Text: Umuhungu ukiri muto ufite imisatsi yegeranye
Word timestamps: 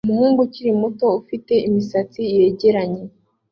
Umuhungu 0.05 0.39
ukiri 0.45 0.71
muto 0.81 1.07
ufite 1.21 1.53
imisatsi 1.67 2.19
yegeranye 2.35 3.03